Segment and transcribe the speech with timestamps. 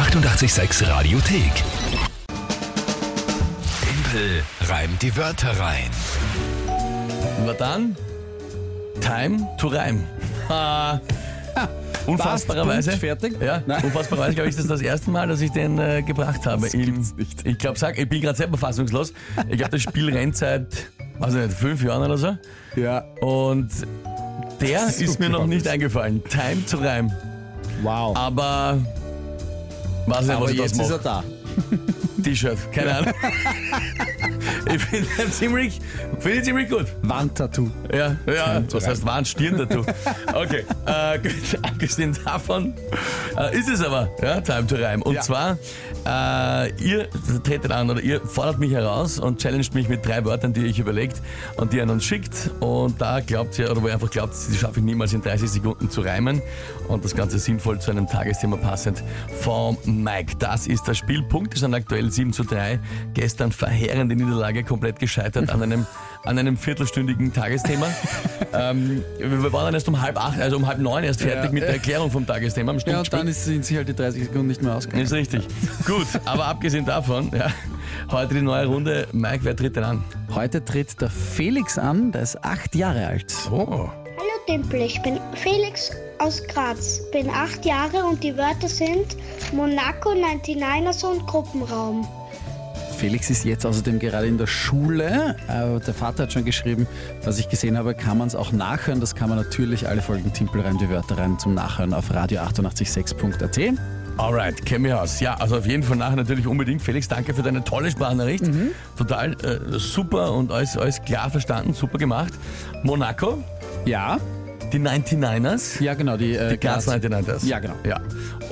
[0.00, 1.52] 886 Radiothek.
[3.82, 5.90] Tempel reimt die Wörter rein.
[7.44, 7.94] Na dann,
[9.02, 10.02] time to rhyme.
[10.48, 10.98] Ah,
[12.06, 12.92] unfassbarerweise.
[12.92, 13.40] Fertig?
[13.42, 13.84] Ja, Nein.
[13.84, 16.62] unfassbarerweise glaube ich, das ist das erste Mal, dass ich den äh, gebracht habe.
[16.62, 17.46] Das gibt's nicht.
[17.46, 19.12] Ich glaube, sag, ich bin gerade selber fassungslos.
[19.50, 20.66] Ich glaube, das Spiel rennt seit,
[21.18, 22.38] weiß ich nicht, fünf Jahren oder so.
[22.74, 23.00] Ja.
[23.20, 23.68] Und
[24.62, 26.24] der Das ist ist mir noch nicht eingefallen.
[26.24, 27.14] Time to rhyme.
[27.82, 28.16] Wow.
[28.16, 28.78] Aber,
[30.10, 31.24] weiß nicht, Aber was ich jetzt das ist er mache.
[31.68, 32.22] da.
[32.22, 33.14] T-Shirt, keine Ahnung.
[34.74, 35.80] ich finde ihn ziemlich,
[36.20, 36.86] finde ihn ziemlich gut.
[37.02, 37.70] Wandtattoo.
[37.92, 39.84] Ja, ja, was heißt Wahn, Stirn dazu.
[40.34, 42.74] Okay, äh, gut, abgesehen davon
[43.38, 45.02] äh, ist es aber, ja, Time to Rhyme.
[45.02, 45.20] Und Ja.
[45.22, 45.58] zwar,
[46.06, 47.08] äh, ihr
[47.44, 50.70] tretet an oder ihr fordert mich heraus und challenged mich mit drei Wörtern, die ihr
[50.70, 51.20] euch überlegt
[51.56, 52.50] und die ihr an uns schickt.
[52.60, 55.50] Und da glaubt ihr, oder wo ihr einfach glaubt, die schaffe ich niemals in 30
[55.50, 56.42] Sekunden zu reimen
[56.88, 59.02] und das Ganze sinnvoll zu einem Tagesthema passend
[59.40, 60.34] vom Mike.
[60.38, 61.22] Das ist das Spiel.
[61.22, 62.78] Punkte sind aktuell 7 zu 3.
[63.14, 65.86] Gestern verheerende Niederlage, komplett gescheitert an einem,
[66.24, 67.86] an einem viertelstündigen Tagesthema.
[68.52, 71.50] ähm, wir waren dann erst um halb acht, also um halb neun erst fertig Ja.
[71.52, 72.72] mit der Erklärung vom Tagesthema.
[72.72, 75.04] Am Ja, und dann sind sich halt die 30 Sekunden nicht mehr ausgegangen.
[75.04, 75.46] Ist richtig.
[75.86, 77.48] Gut, aber abgesehen davon, ja,
[78.10, 79.08] heute die neue Runde.
[79.12, 80.04] Mike, wer tritt denn an?
[80.34, 83.32] Heute tritt der Felix an, der ist acht Jahre alt.
[83.50, 83.88] Oh.
[84.18, 89.16] Hallo Dimpel, ich bin Felix aus Graz, bin acht Jahre und die Wörter sind
[89.52, 92.06] Monaco, 99ers und Gruppenraum.
[93.00, 95.34] Felix ist jetzt außerdem gerade in der Schule.
[95.48, 96.86] Äh, Der Vater hat schon geschrieben,
[97.24, 99.00] was ich gesehen habe, kann man es auch nachhören.
[99.00, 103.78] Das kann man natürlich alle Folgen Timpel rein, die Wörter rein zum Nachhören auf radio886.at.
[104.18, 105.18] Alright, kenn mich aus.
[105.20, 106.82] Ja, also auf jeden Fall nachher natürlich unbedingt.
[106.82, 108.44] Felix, danke für deine tolle Sprachnachricht.
[108.98, 112.34] Total äh, super und alles, alles klar verstanden, super gemacht.
[112.82, 113.42] Monaco,
[113.86, 114.18] Ja,
[114.74, 115.82] die 99ers.
[115.82, 117.46] ja genau, die, äh, Die Graz 99ers.
[117.46, 117.74] Ja, genau.
[117.84, 117.98] Ja.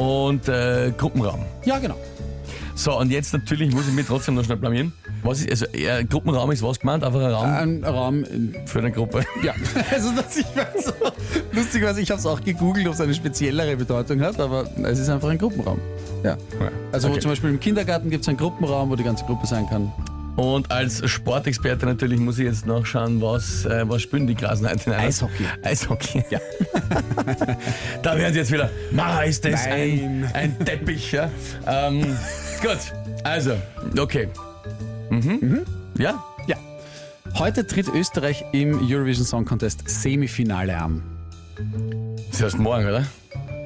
[0.00, 1.44] Und äh, Gruppenraum.
[1.64, 1.96] Ja, genau.
[2.78, 4.92] So, und jetzt natürlich muss ich mich trotzdem noch schnell blamieren.
[5.22, 7.02] Was ist, also eher, Gruppenraum ist was gemeint?
[7.04, 9.24] Einfach ein Raum Ein Raum, äh, für eine Gruppe.
[9.42, 9.54] ja.
[9.90, 10.92] Also das, ich weiß so,
[11.52, 15.08] lustigerweise, ich habe es auch gegoogelt, ob es eine speziellere Bedeutung hat, aber es ist
[15.08, 15.80] einfach ein Gruppenraum.
[16.22, 16.36] Ja.
[16.92, 17.20] Also wo Okay.
[17.22, 19.90] zum Beispiel im Kindergarten gibt es einen Gruppenraum, wo die ganze Gruppe sein kann.
[20.36, 24.92] Und als Sportexperte natürlich muss ich jetzt nachschauen, was, äh, was spielen die 99ers?
[24.92, 25.46] Eishockey.
[25.62, 26.38] Eishockey, ja.
[28.02, 30.30] da werden sie jetzt wieder, na, ist das ein, Nein.
[30.34, 31.30] ein Teppich, ja.
[31.66, 32.02] Ähm,
[32.60, 32.78] gut,
[33.24, 33.56] also,
[33.98, 34.28] okay.
[35.10, 35.62] Mhm.
[35.98, 36.22] Ja?
[36.46, 36.56] Ja.
[37.38, 41.02] Heute tritt Österreich im Eurovision Song Contest Semifinale an.
[42.28, 43.06] Das ist erst morgen, oder?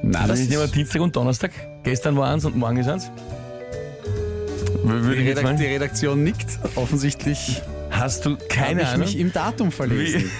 [0.03, 1.51] Na, Das ist nicht immer Dienstag und Donnerstag.
[1.83, 3.11] Gestern war eins und morgen ist eins.
[4.83, 6.59] Die, ich Redakt die Redaktion nickt.
[6.75, 7.61] Offensichtlich
[7.91, 9.01] Hast du keine ich Ahnung?
[9.01, 10.31] mich im Datum verlesen.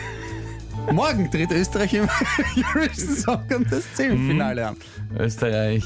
[0.91, 2.07] Morgen tritt Österreich im
[2.75, 4.77] Eurovision Song Contest Semifinale an.
[5.19, 5.83] Österreich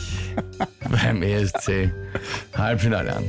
[0.90, 1.92] beim ESC
[2.56, 3.24] Halbfinale an.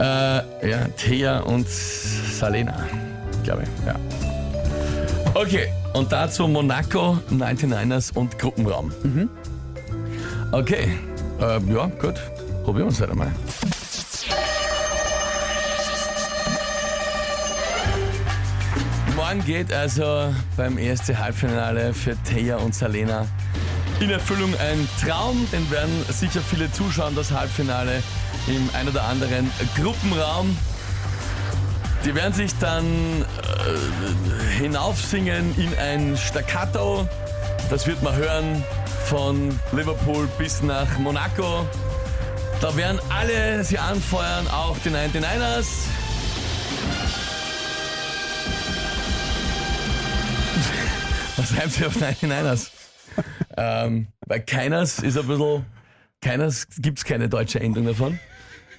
[0.00, 2.84] Äh, ja, Thea und Salena,
[3.44, 3.86] glaube ich.
[3.86, 3.94] Ja.
[5.34, 8.90] Okay, und dazu Monaco, 99ers und Gruppenraum.
[10.50, 10.88] Okay,
[11.40, 12.14] äh, ja, gut.
[12.64, 13.30] Probieren wir es halt einmal.
[19.32, 23.24] Morgen geht also beim ESC Halbfinale für Thea und Salena
[24.00, 28.02] in Erfüllung ein Traum, den werden sicher viele zuschauen, das Halbfinale
[28.46, 30.54] im ein oder anderen Gruppenraum.
[32.04, 37.08] Die werden sich dann äh, hinaufsingen in ein Staccato.
[37.70, 38.62] Das wird man hören
[39.06, 41.66] von Liverpool bis nach Monaco.
[42.60, 45.86] Da werden alle sie anfeuern, auch die 99ers.
[51.42, 52.70] Was reimt sich auf 99ers?
[53.56, 55.66] ähm, bei Keiners ist ein bisschen,
[56.20, 58.20] Keiners gibt's keine deutsche Endung davon.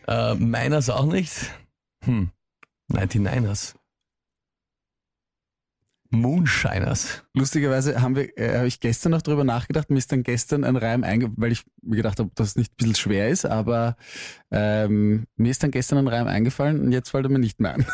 [0.08, 1.52] Äh, Meiners auch nicht.
[2.06, 2.32] Hm,
[2.90, 3.74] 99ers.
[6.10, 7.24] Moonshiners.
[7.34, 10.78] Lustigerweise haben wir, äh, habe ich gestern noch drüber nachgedacht, mir ist dann gestern ein
[10.78, 13.98] Reim einge, weil ich mir gedacht habe, dass es nicht ein bisschen schwer ist, aber
[14.52, 17.74] ähm, mir ist dann gestern ein Reim eingefallen und jetzt fällt er mir nicht mehr
[17.74, 17.86] ein.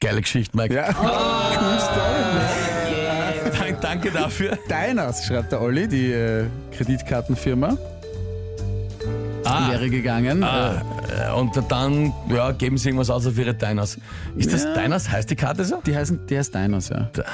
[0.00, 0.74] Geile Geschichte, Mike.
[0.74, 2.63] Ja, cool Story.
[3.58, 4.58] Dank, danke dafür.
[4.68, 6.46] Diners, schreibt der Olli, die äh,
[6.76, 7.76] Kreditkartenfirma.
[9.44, 10.42] Ah, Wäre gegangen.
[10.42, 10.82] Äh, ah,
[11.28, 13.98] äh, und dann ja, geben sie irgendwas aus auf ihre Diners.
[14.36, 14.74] Ist das Ja.
[14.82, 15.10] Diners?
[15.10, 15.80] Heißt die Karte so?
[15.86, 17.08] die heißen, die heißt Diners, ja.
[17.12, 17.24] Da-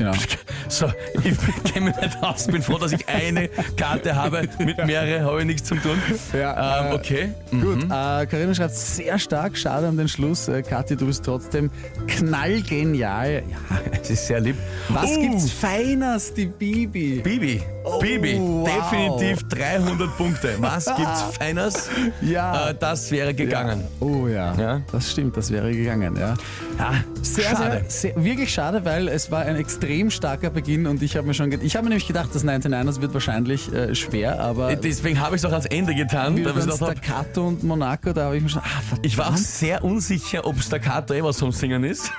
[0.00, 0.12] Genau.
[0.68, 0.86] So,
[1.24, 1.36] ich
[1.72, 4.48] kenne mich nicht aus, bin froh, dass ich eine Karte habe.
[4.60, 6.00] Mit mehreren habe ich nichts zu tun.
[6.32, 7.34] Ja, ähm, äh, okay.
[7.50, 10.46] Gut, äh, Carina schreibt sehr stark, schade an den Schluss.
[10.46, 11.72] Äh, Kathi, du bist trotzdem
[12.06, 13.42] knallgenial.
[13.50, 14.54] Ja, Das ist sehr lieb.
[14.90, 17.20] was Uh, gibt's Feines, die Bibi?
[17.20, 17.62] Bibi,
[18.00, 18.68] Bibi, wow.
[18.68, 20.54] definitiv 300 Punkte.
[20.58, 21.90] Was gibt's Feines?
[22.20, 22.70] Ja.
[22.70, 23.82] Äh, das wäre gegangen.
[23.98, 24.54] Oh ja.
[24.54, 24.80] Ja.
[24.92, 26.34] das stimmt, das wäre gegangen, ja.
[26.78, 27.84] Ja, Sehr, schade.
[27.88, 31.34] Sehr, sehr, wirklich schade, weil es war ein extrem starker Beginn und ich habe mir
[31.34, 35.20] schon, ge- ich habe mir nämlich gedacht, das 99ers wird wahrscheinlich äh, schwer, aber Deswegen
[35.20, 36.36] habe ich es auch ans Ende getan.
[36.42, 39.06] da ich gedacht hab, Staccato und Monaco, da habe ich mir schon, ah, verdammt.
[39.06, 42.10] ich war auch sehr unsicher, ob Staccato eh was zum Singen ist.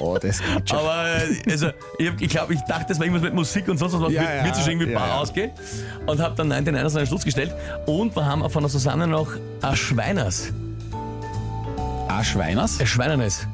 [0.00, 0.78] oh, das geht schon.
[0.78, 1.68] Aber äh, also,
[1.98, 4.22] ich, ich glaube, ich dachte, es war irgendwas mit Musik und sonst was, was Ja,
[4.22, 5.14] wird, ja, sich irgendwie ja, bar ja.
[5.18, 5.50] ausgehen.
[6.06, 7.54] Und habe dann 99 an den Schluss gestellt.
[7.86, 9.28] Und wir haben von der Susanne noch
[9.60, 10.52] ein Schweiners.
[12.08, 12.80] Ah, Schweiners?
[12.80, 13.46] Ein Schweinernes.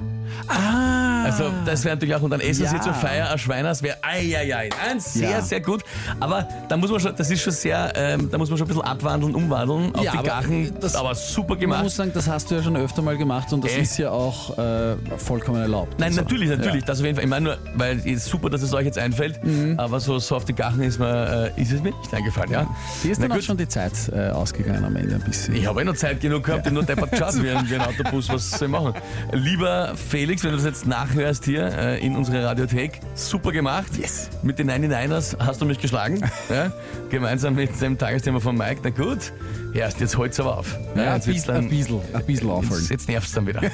[0.48, 2.70] Ah, Also das wäre natürlich auch, und dann essen Ja.
[2.70, 5.40] sie zur Feier, ein Schweiners wäre, eieiei, ein sehr, Ja.
[5.42, 5.82] sehr gut.
[6.20, 8.68] Aber da muss man schon, das ist schon sehr, ähm, da muss man schon ein
[8.68, 10.74] bisschen abwandeln, umwandeln auf Ja, die aber Gachen.
[10.80, 11.82] das- aber super man gemacht.
[11.82, 13.80] muss sagen, das hast du ja schon öfter mal gemacht und das Äh.
[13.82, 15.98] ist ja auch äh, vollkommen erlaubt.
[15.98, 17.24] Nein, Also, natürlich, natürlich, das auf jeden Fall.
[17.24, 19.78] Ich meine nur, weil es ist super, dass es euch jetzt einfällt, Mhm.
[19.78, 22.66] aber so, so auf die Gachen ist, mir, äh, ist es mir nicht eingefallen, ja.
[23.02, 23.44] Wie ist Na dann auch gut.
[23.44, 25.54] schon die Zeit äh, ausgegangen am Ende ein bisschen?
[25.56, 28.28] Ich habe eh noch Zeit genug gehabt, ich hab nur deppert geschaut wie ein Autobus,
[28.30, 28.94] was soll ich machen?
[29.32, 33.96] Lieber Felix, wenn du das jetzt nachhörst hier äh, in unserer Radiothek, super gemacht.
[33.98, 34.28] Yes.
[34.42, 36.20] Mit den 99ers hast du mich geschlagen,
[36.50, 36.72] ja?
[37.10, 38.80] gemeinsam mit dem Tagesthema von Mike.
[38.84, 39.32] Na gut,
[39.74, 40.76] erst jetzt holt's aber auf.
[40.96, 42.80] Ja, ein bisschen, ein bisschen, ein bisschen aufholen.
[42.80, 43.62] jetzt, jetzt nervt's dann wieder.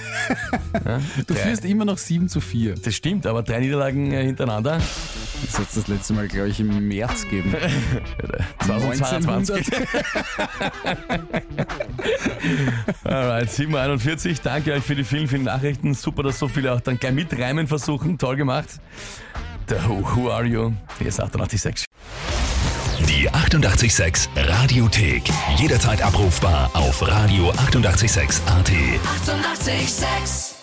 [0.84, 1.00] Ja?
[1.26, 1.40] Du Drei.
[1.40, 2.74] führst immer noch 7 zu 4.
[2.74, 4.78] Das stimmt, aber drei Niederlagen äh, hintereinander.
[5.44, 7.54] Das hat das letzte Mal, glaube ich, im März gegeben.
[8.64, 9.66] 2022.
[13.04, 14.40] Alright, 741.
[14.40, 15.94] Danke euch für die vielen, vielen Nachrichten.
[15.94, 18.18] Super, dass so viele auch dann gleich mitreimen versuchen.
[18.18, 18.80] Toll gemacht.
[19.68, 20.72] The Who, Who Are You?
[20.98, 21.86] Hier ist 886.
[23.08, 25.24] Die 88,6 Radiothek.
[25.56, 27.72] Jederzeit abrufbar auf radio886.at.
[27.74, 28.40] 88,6.
[29.66, 30.53] Eighty-eight, sex.